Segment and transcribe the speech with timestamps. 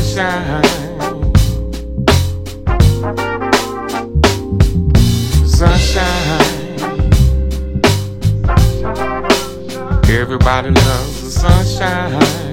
[0.00, 0.62] sunshine.
[5.46, 6.80] Sunshine.
[10.08, 12.20] Everybody loves the sunshine.
[12.20, 12.49] Sunshine.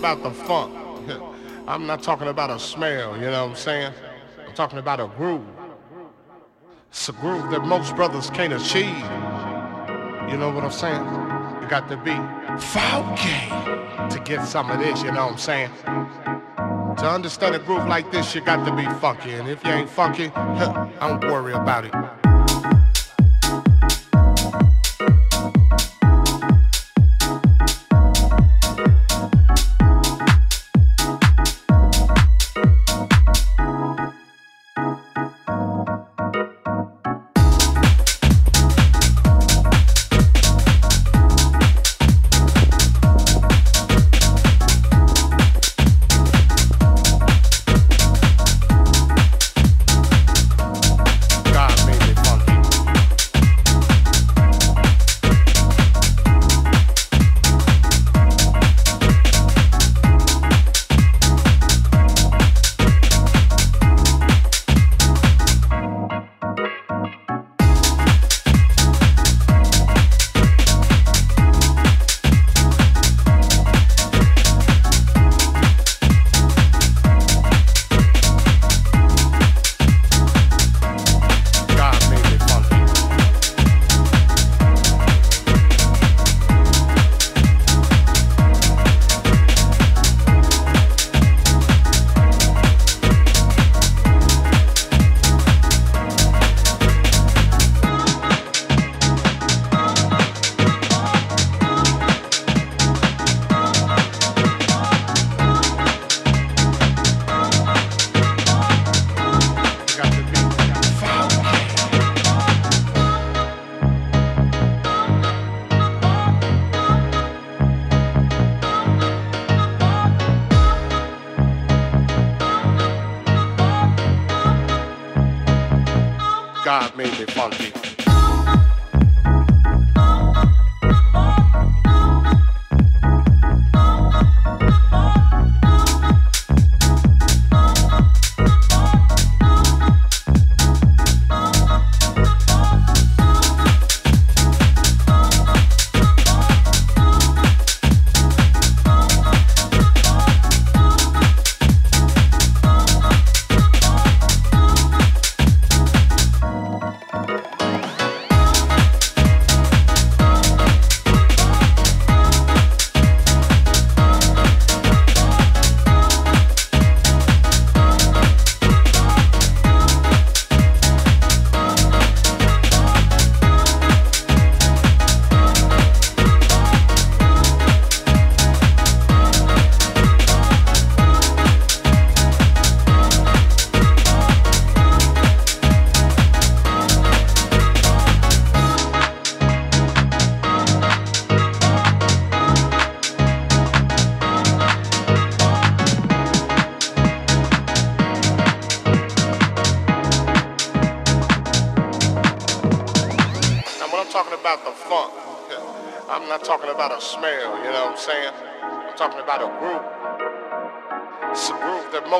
[0.00, 0.74] About the funk.
[1.68, 3.92] I'm not talking about a smell, you know what I'm saying?
[4.48, 5.44] I'm talking about a groove.
[6.88, 9.04] It's a groove that most brothers can't achieve.
[10.30, 11.04] You know what I'm saying?
[11.60, 12.16] You got to be
[12.58, 13.50] funky
[14.08, 15.70] to get some of this, you know what I'm saying?
[16.96, 19.32] To understand a groove like this, you got to be funky.
[19.32, 22.19] And if you ain't funky, I don't worry about it.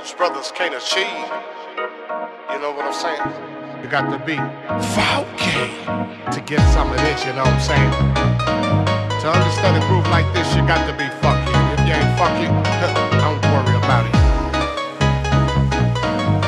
[0.01, 1.29] Most brothers can't achieve.
[2.51, 3.21] You know what I'm saying?
[3.83, 4.37] You got to be
[4.97, 5.69] funky
[6.33, 7.93] to get some of this, you know what I'm saying?
[9.21, 11.53] To understand a groove like this, you got to be funky.
[11.75, 12.49] If you ain't funky,
[13.21, 14.17] don't worry about it.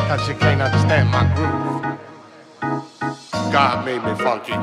[0.08, 1.82] Cause you can't understand my groove.
[3.52, 4.56] God made me funky.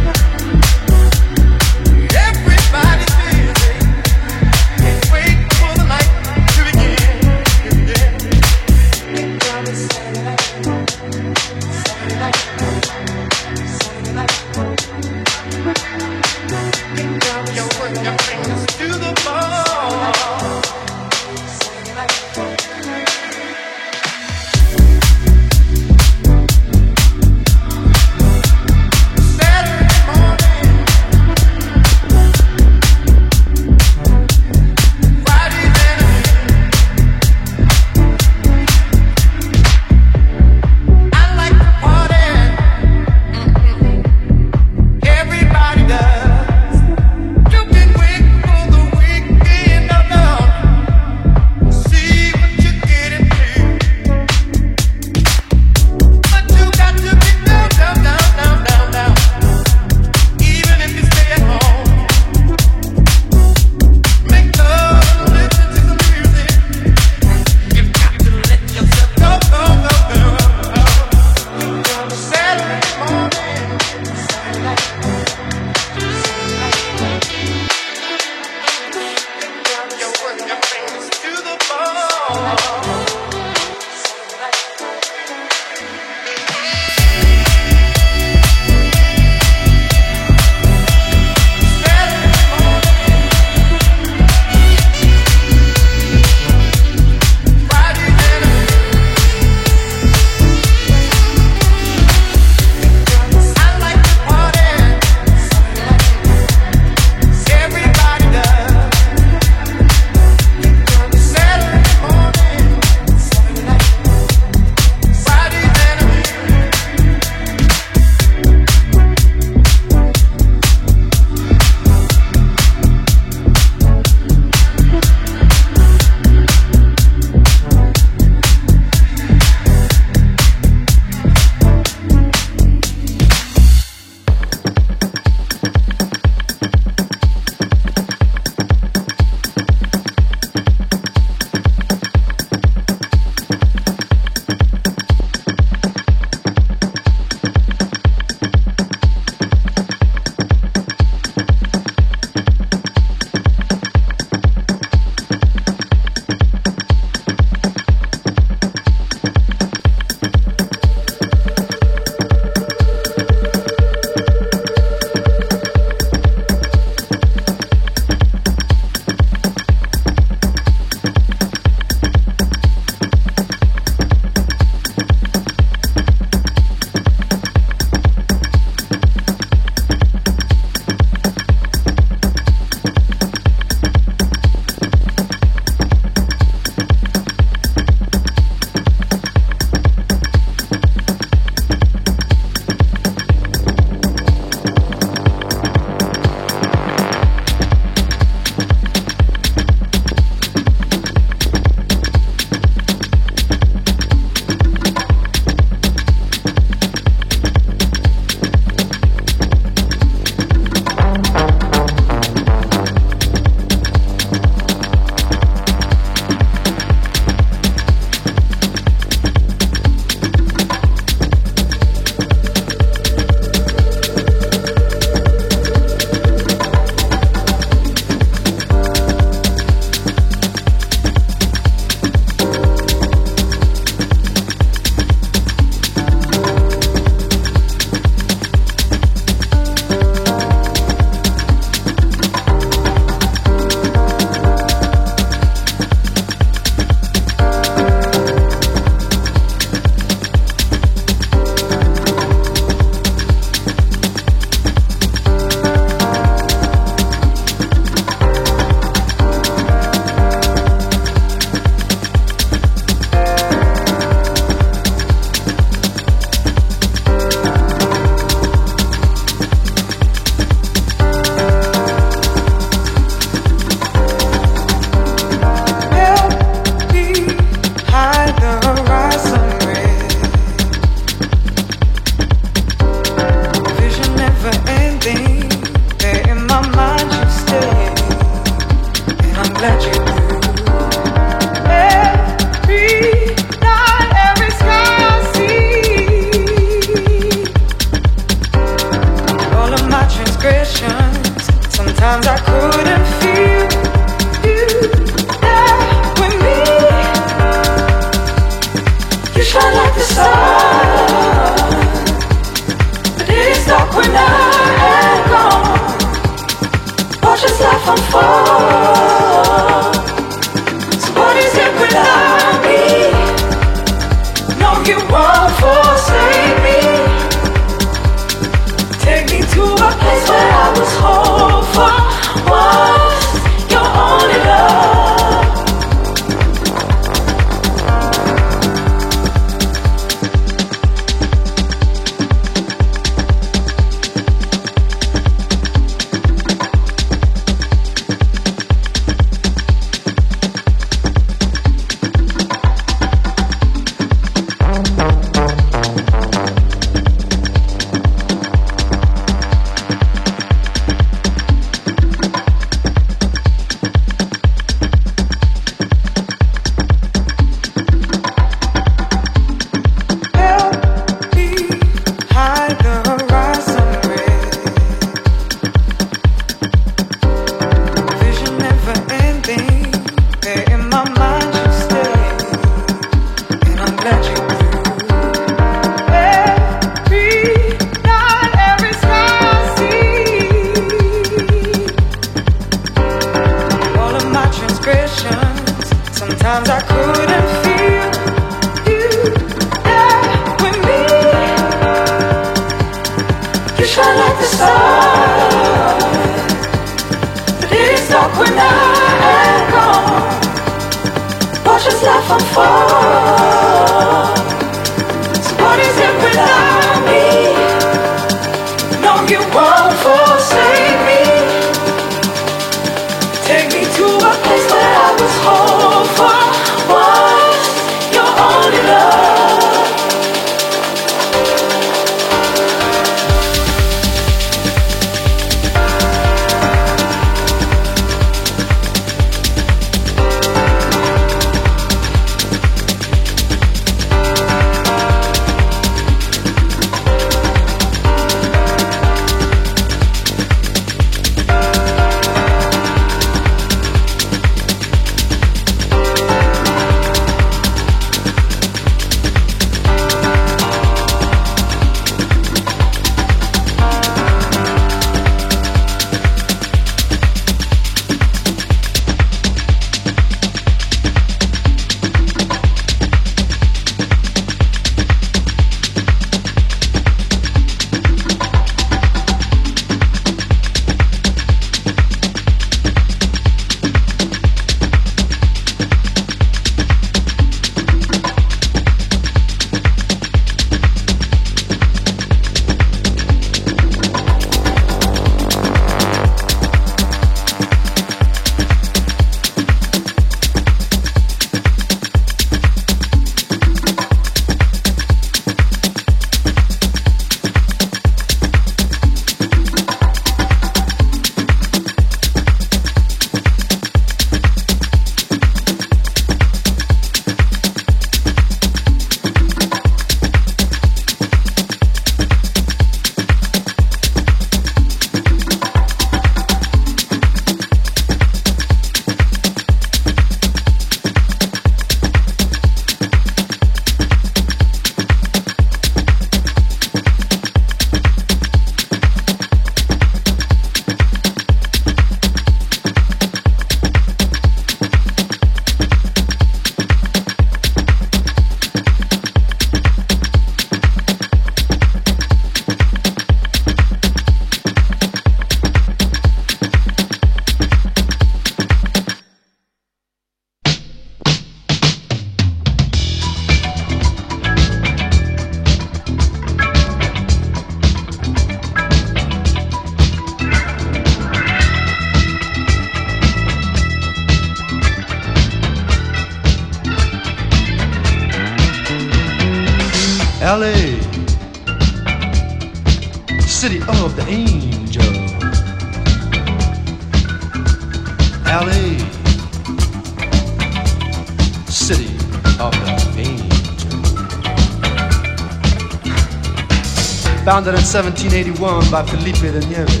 [597.94, 600.00] 1781 by Felipe de Nieves,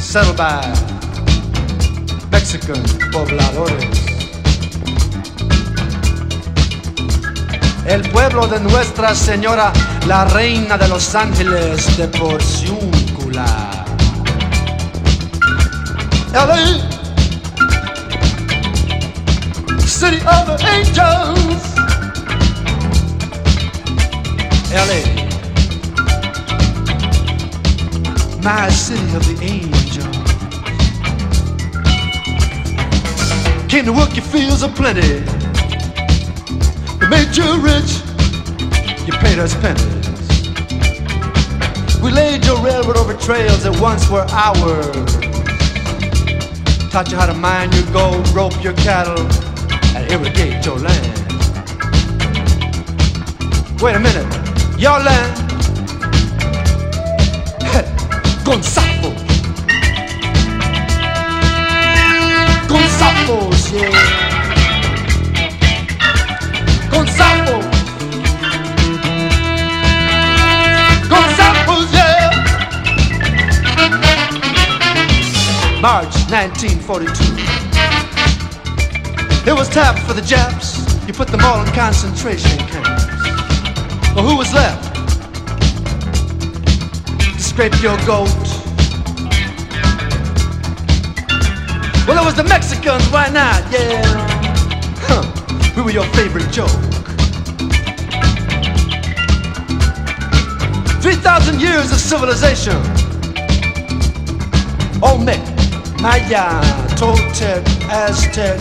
[0.00, 0.62] settled by
[2.30, 3.84] Mexican pobladores.
[7.84, 9.74] El pueblo de Nuestra Señora,
[10.06, 13.44] la reina de los ángeles de Porciúncula.
[16.32, 16.80] LA,
[19.86, 21.74] city of the angels.
[24.72, 25.15] LA.
[28.46, 30.06] My city of the angels.
[33.68, 35.18] Came to work your fields of plenty.
[37.00, 38.02] We made you rich.
[39.04, 40.06] You paid us pennies.
[42.00, 44.94] We laid your railroad over trails that once were ours.
[46.92, 49.26] Taught you how to mine your gold, rope your cattle,
[49.96, 51.18] and irrigate your land.
[53.82, 55.35] Wait a minute, your land?
[58.56, 59.12] Con safos.
[62.66, 63.90] Con safos, yeah.
[66.90, 67.64] Con safos.
[71.10, 72.30] Con safos, yeah.
[75.82, 77.36] March 1942.
[79.46, 80.78] It was time for the Japs.
[81.06, 83.04] You put them all in concentration camps.
[84.14, 84.94] Well, who was left?
[87.36, 88.45] To scrape your goat.
[92.06, 93.66] Well, it was the Mexicans, why not?
[93.72, 94.00] Yeah.
[95.08, 95.24] Huh.
[95.74, 96.70] We were your favorite joke.
[101.02, 102.76] 3,000 years of civilization.
[105.02, 105.42] Olmec,
[106.00, 106.62] Maya,
[106.94, 108.60] Toltec, Aztec.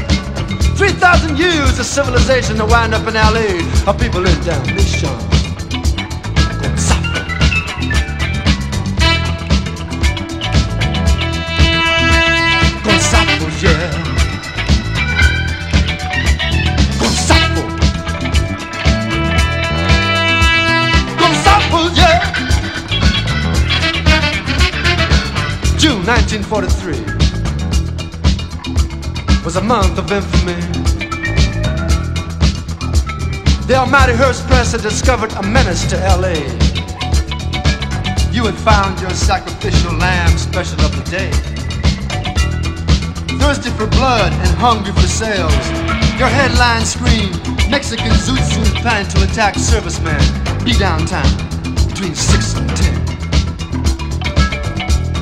[0.75, 3.61] 3,000 years of civilization to wind up in LA.
[3.85, 4.65] Our people live down
[26.49, 30.53] 1943 was a month of infamy.
[33.65, 36.35] The almighty Hearst Press had discovered a menace to LA.
[38.31, 41.31] You had found your sacrificial lamb special of the day.
[43.39, 45.51] Thirsty for blood and hungry for sales,
[46.19, 50.21] your headline screamed Mexican Zoot Suit planning to attack servicemen.
[50.63, 51.27] Be downtown
[51.87, 53.04] between 6 and 10.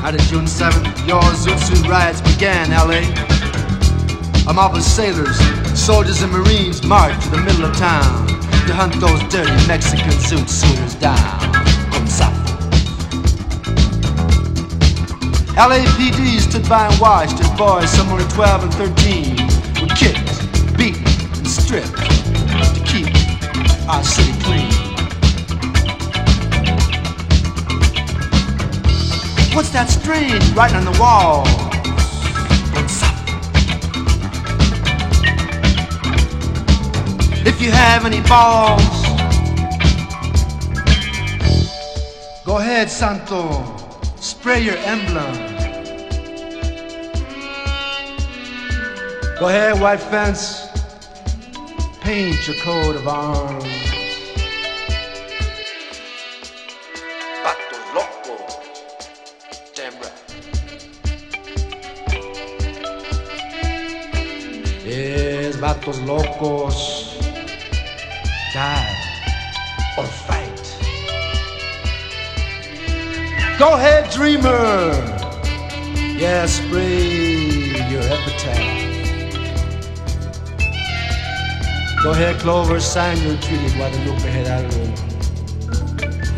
[0.04, 3.08] Out of June 7th, your Zoot Suit riots began, LA.
[4.50, 5.40] A mob of sailors,
[5.80, 8.28] soldiers, and marines marched to the middle of town
[8.68, 11.40] to hunt those dirty Mexican Zoot Suiters down.
[11.90, 12.52] Con safos.
[15.56, 19.43] LAPD stood by and watched as boys somewhere 12 and 13
[30.14, 31.44] Writing on the wall?
[37.48, 38.80] If you have any balls,
[42.46, 43.76] go ahead, Santo.
[44.18, 45.34] Spray your emblem.
[49.40, 50.68] Go ahead, white fence.
[52.02, 53.83] Paint your coat of arms.
[65.86, 67.18] Yes, vatos locos.
[68.54, 68.96] Die
[69.98, 70.78] or fight.
[73.60, 74.94] Go ahead, dreamer.
[76.18, 77.10] Yeah, spray
[77.92, 78.58] your epitaph.
[82.04, 84.84] Go ahead, Clover, sign your treaty, Guadalupe Hidalgo.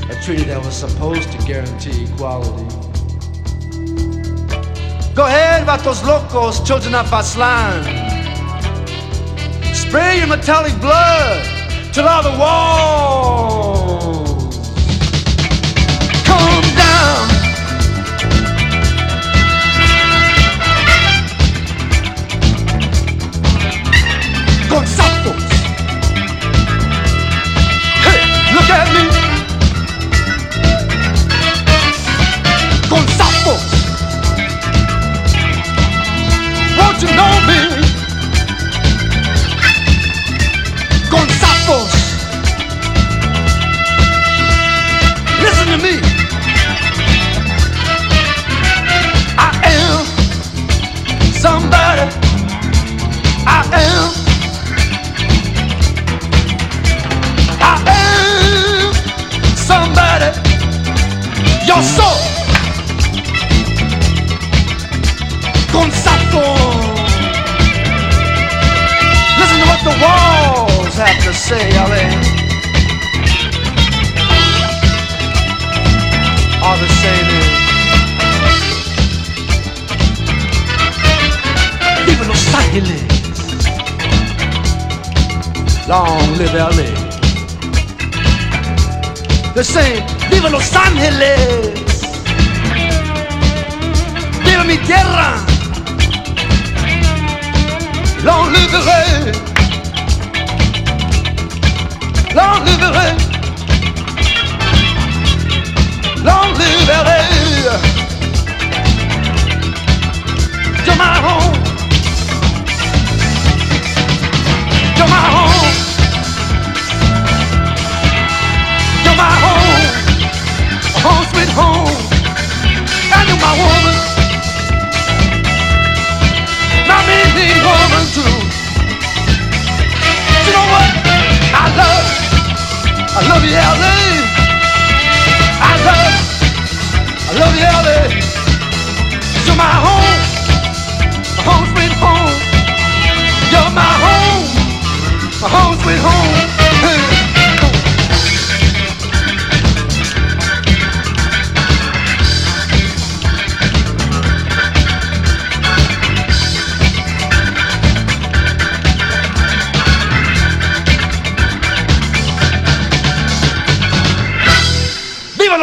[0.09, 2.65] A treaty that was supposed to guarantee equality.
[5.13, 8.04] Go ahead, vatos locos, children of Aztlán.
[9.95, 11.45] Spray your metallic blood
[11.93, 13.34] till all the walls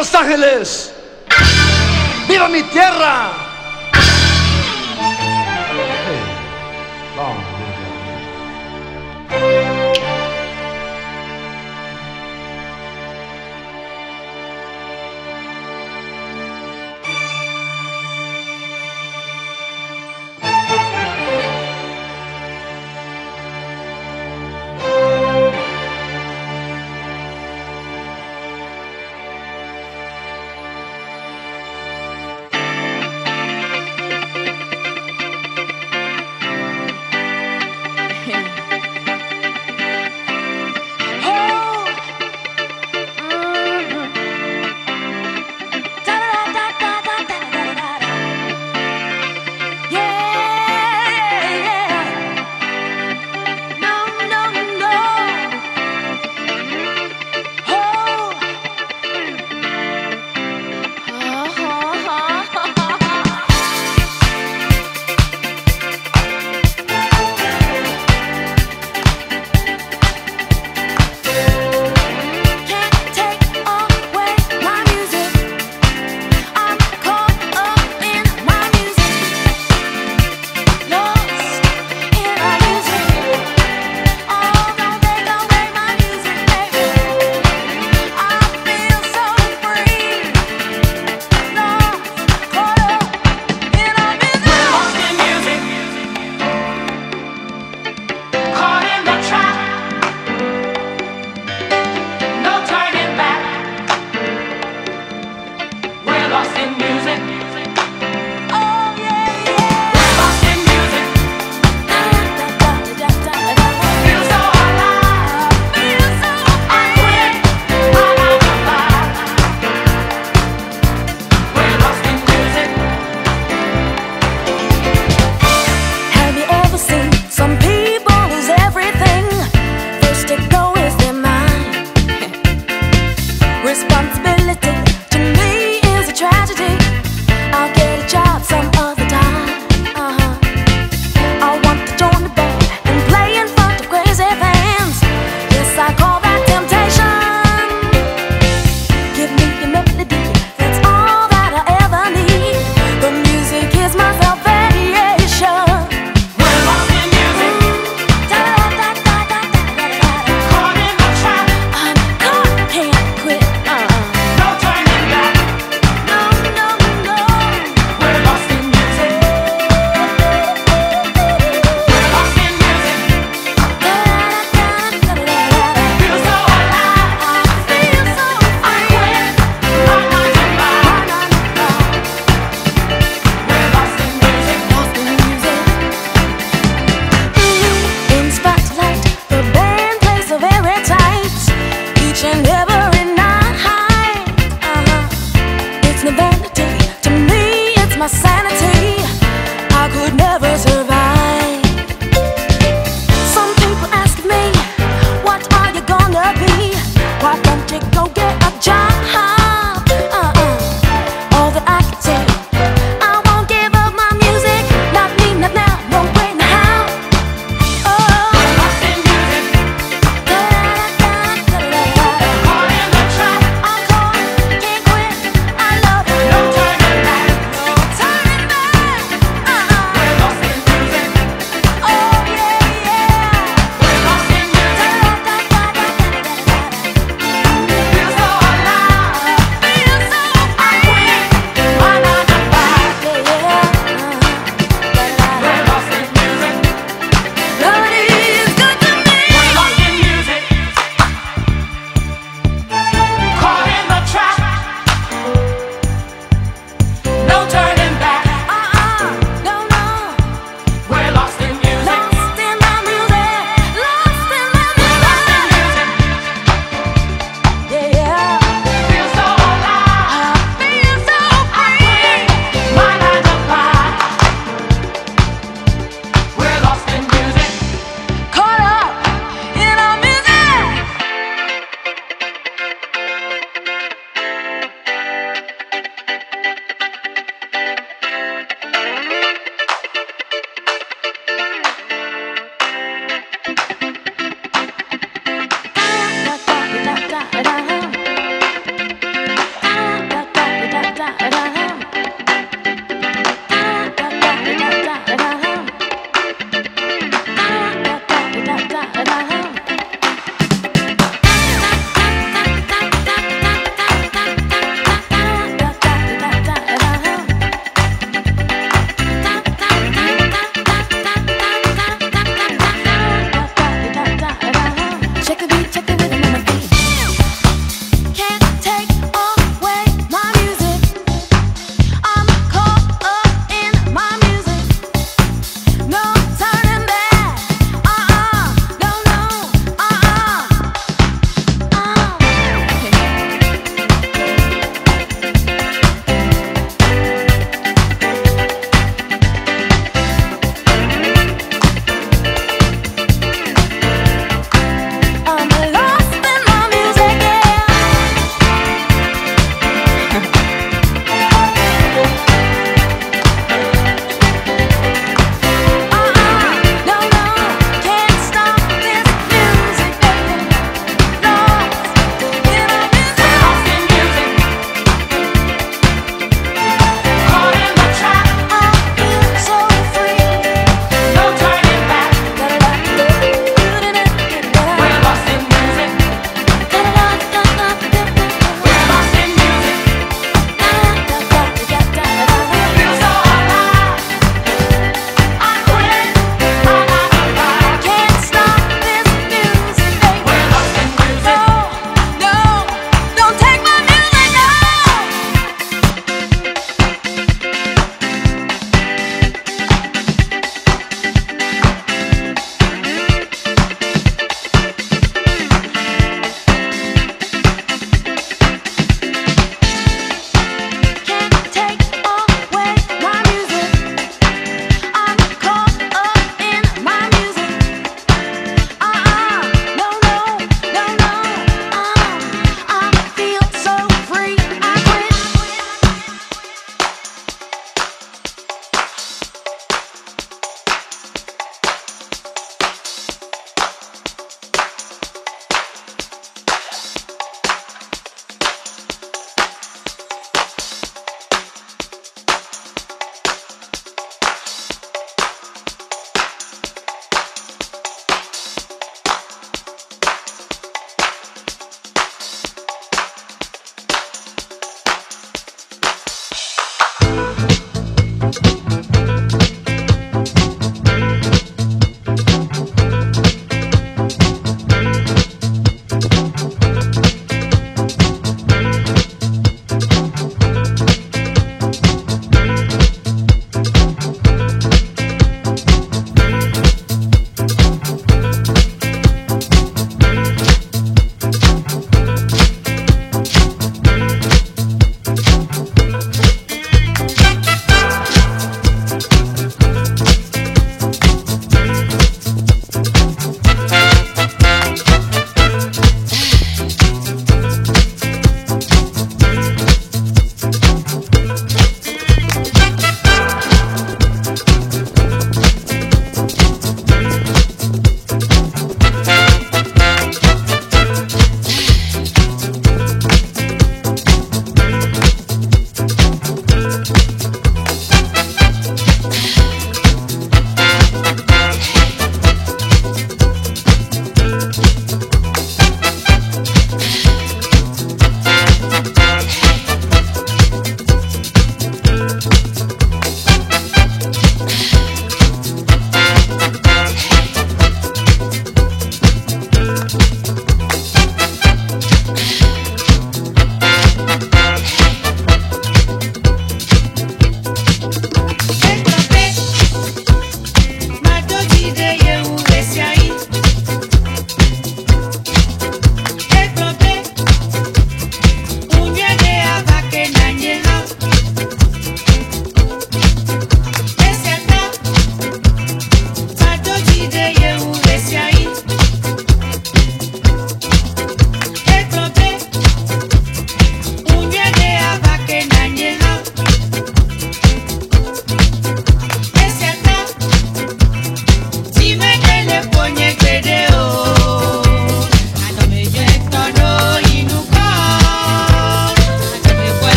[0.00, 0.94] Los Ángeles.
[2.26, 3.32] Viva mi tierra.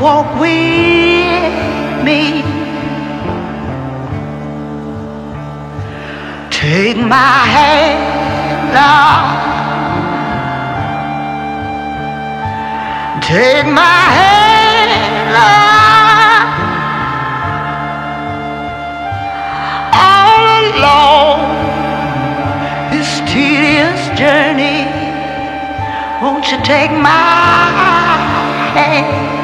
[0.00, 2.42] Walk with me?
[6.50, 8.00] Take my hand,
[8.76, 9.40] Lord.
[13.22, 14.90] Take my hand,
[15.36, 16.44] Lord.
[20.08, 21.40] All along
[22.90, 24.80] this tedious journey.
[26.22, 27.68] Won't you take my
[28.74, 29.39] hand?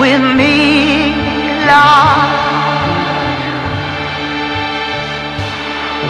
[0.00, 1.12] With me,
[1.68, 2.30] Lord.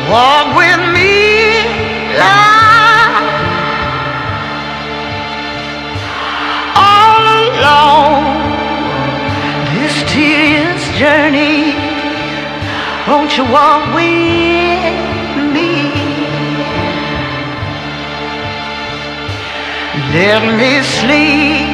[0.09, 1.19] Walk with me,
[2.23, 3.25] Lord.
[6.87, 8.23] All along
[9.75, 11.75] this tedious journey,
[13.09, 14.95] won't you walk with
[15.55, 15.73] me?
[20.15, 21.67] Let me sleep,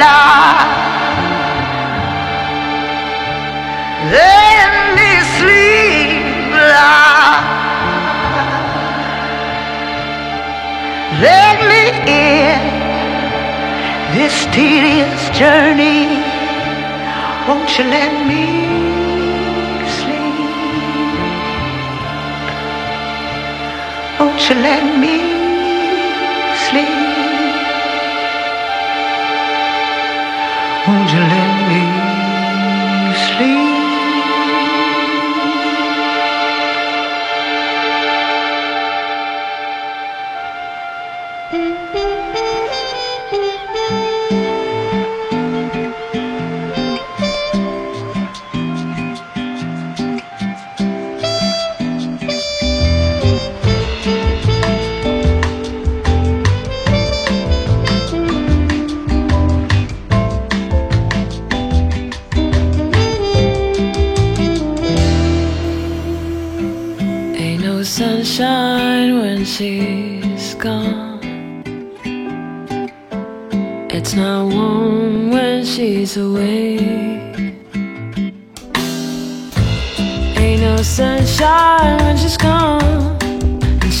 [0.00, 0.85] Lord.
[4.06, 7.42] Let me sleep, Lord.
[11.26, 12.66] Let me end
[14.14, 16.22] this tedious journey.
[17.48, 18.44] Won't you let me
[19.98, 20.36] sleep?
[24.20, 25.16] Won't you let me
[26.64, 27.06] sleep?
[30.86, 31.45] Won't you let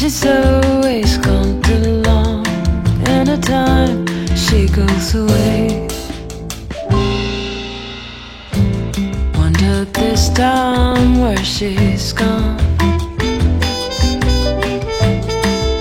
[0.06, 2.46] she's always gone too long.
[3.08, 5.88] And the time she goes away.
[9.34, 12.56] Wonder this time where she's gone.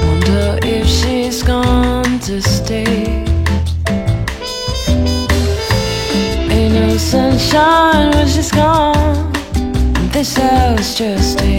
[0.07, 3.25] Wonder if she's gone to stay.
[6.49, 9.31] Ain't no sunshine when she's gone.
[10.11, 11.54] This house just ain't.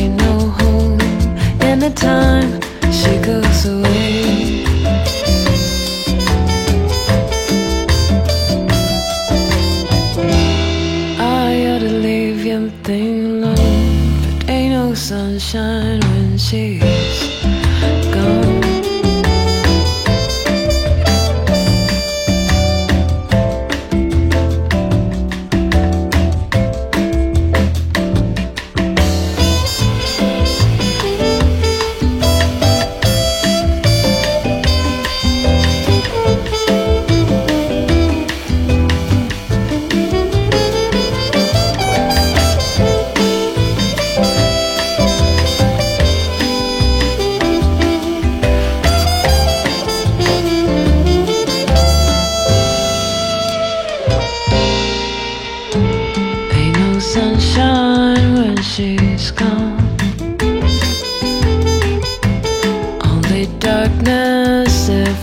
[1.87, 2.61] Anytime
[2.91, 3.46] she goes